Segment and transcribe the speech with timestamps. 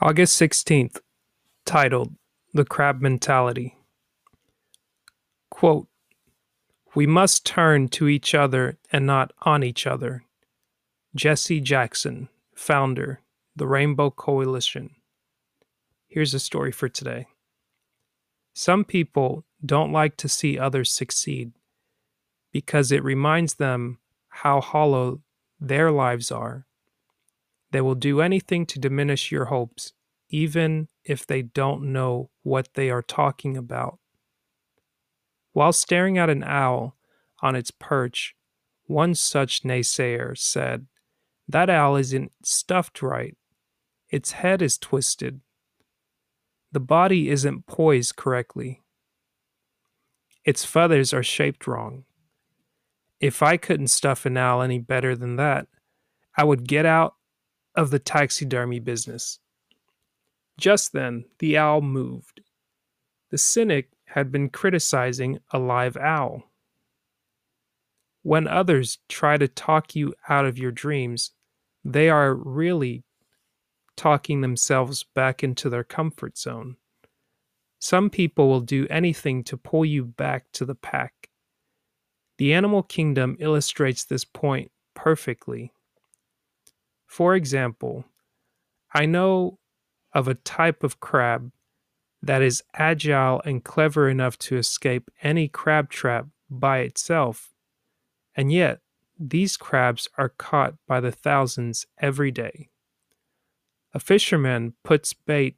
[0.00, 1.00] August 16th,
[1.66, 2.14] titled
[2.54, 3.78] The Crab Mentality.
[5.50, 5.88] Quote,
[6.94, 10.22] We must turn to each other and not on each other.
[11.16, 13.22] Jesse Jackson, founder,
[13.56, 14.94] the Rainbow Coalition.
[16.06, 17.26] Here's a story for today.
[18.54, 21.50] Some people don't like to see others succeed
[22.52, 25.22] because it reminds them how hollow
[25.58, 26.67] their lives are.
[27.70, 29.92] They will do anything to diminish your hopes,
[30.30, 33.98] even if they don't know what they are talking about.
[35.52, 36.96] While staring at an owl
[37.40, 38.34] on its perch,
[38.86, 40.86] one such naysayer said,
[41.46, 43.36] That owl isn't stuffed right.
[44.08, 45.40] Its head is twisted.
[46.72, 48.82] The body isn't poised correctly.
[50.44, 52.04] Its feathers are shaped wrong.
[53.20, 55.66] If I couldn't stuff an owl any better than that,
[56.36, 57.16] I would get out
[57.78, 59.38] of the taxidermy business.
[60.58, 62.40] Just then, the owl moved.
[63.30, 66.42] The cynic had been criticizing a live owl.
[68.22, 71.30] When others try to talk you out of your dreams,
[71.84, 73.04] they are really
[73.96, 76.76] talking themselves back into their comfort zone.
[77.78, 81.28] Some people will do anything to pull you back to the pack.
[82.38, 85.72] The animal kingdom illustrates this point perfectly.
[87.08, 88.04] For example,
[88.94, 89.58] I know
[90.12, 91.50] of a type of crab
[92.22, 97.52] that is agile and clever enough to escape any crab trap by itself,
[98.36, 98.80] and yet
[99.18, 102.68] these crabs are caught by the thousands every day.
[103.94, 105.56] A fisherman puts bait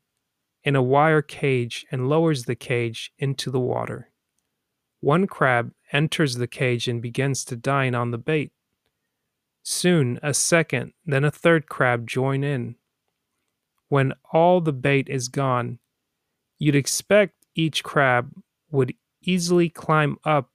[0.62, 4.10] in a wire cage and lowers the cage into the water.
[5.00, 8.52] One crab enters the cage and begins to dine on the bait.
[9.80, 12.76] Soon a second, then a third crab join in.
[13.88, 15.78] When all the bait is gone,
[16.58, 18.30] you'd expect each crab
[18.70, 18.92] would
[19.22, 20.50] easily climb up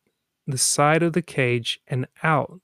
[0.45, 2.61] the side of the cage and out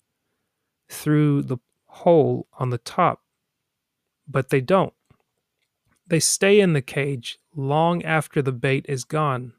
[0.88, 1.58] through the
[1.88, 3.24] hole on the top.
[4.28, 4.94] But they don't.
[6.06, 9.54] They stay in the cage long after the bait is gone.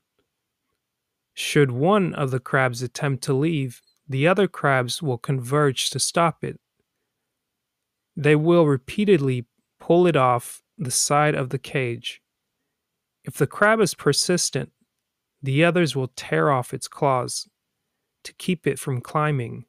[1.34, 6.44] Should one of the crabs attempt to leave, the other crabs will converge to stop
[6.44, 6.60] it.
[8.16, 9.46] They will repeatedly
[9.80, 12.20] pull it off the side of the cage.
[13.24, 14.70] If the crab is persistent,
[15.42, 17.48] the others will tear off its claws
[18.24, 19.64] to keep it from climbing.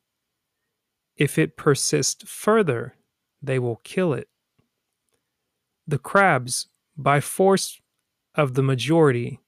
[1.15, 2.95] If it persists further,
[3.41, 4.29] they will kill it.
[5.87, 7.79] The crabs, by force
[8.35, 9.39] of the majority,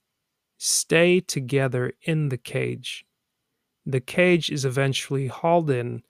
[0.58, 3.06] stay together in the cage.
[3.86, 6.04] The cage is eventually hauled in,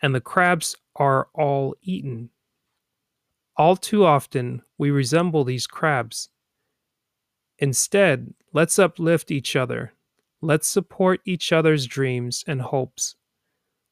[0.00, 2.30] and the crabs are all eaten.
[3.56, 6.28] All too often, we resemble these crabs.
[7.58, 9.92] Instead, let's uplift each other.
[10.40, 13.16] Let's support each other's dreams and hopes.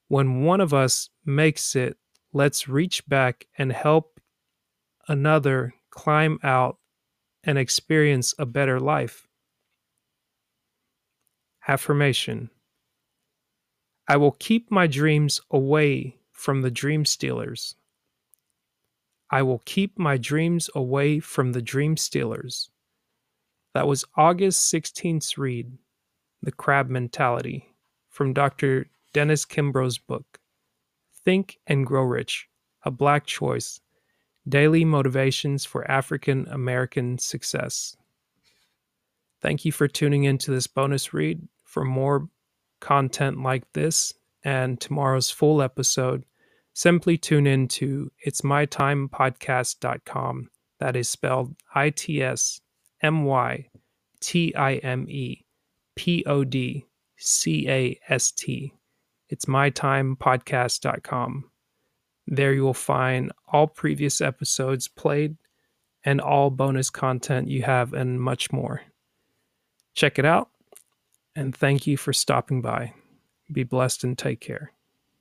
[0.09, 1.97] When one of us makes it,
[2.33, 4.21] let's reach back and help
[5.09, 6.79] another climb out
[7.43, 9.27] and experience a better life.
[11.67, 12.51] Affirmation
[14.09, 17.75] I will keep my dreams away from the dream stealers.
[19.31, 22.71] I will keep my dreams away from the dream stealers.
[23.75, 25.73] That was August 16th's read,
[26.43, 27.75] The Crab Mentality,
[28.11, 28.87] from Dr.
[29.13, 30.39] Dennis Kimbro's book,
[31.25, 32.49] Think and Grow Rich
[32.85, 33.81] A Black Choice
[34.47, 37.97] Daily Motivations for African American Success.
[39.41, 41.49] Thank you for tuning in to this bonus read.
[41.65, 42.29] For more
[42.81, 44.15] content like this
[44.47, 46.25] and tomorrow's full episode,
[46.73, 50.51] simply tune in to itsmytimepodcast.com.
[50.79, 52.61] That is spelled I T S
[53.03, 53.69] M Y
[54.21, 55.45] T I M E
[55.97, 56.87] P O D
[57.17, 58.73] C A S T.
[59.29, 61.51] It's mytimepodcast.com.
[62.29, 65.37] There you will find all previous episodes played
[66.05, 68.83] and all bonus content you have and much more.
[69.95, 70.51] Check it out
[71.35, 72.93] and thank you for stopping by.
[73.51, 74.73] Be blessed and take care.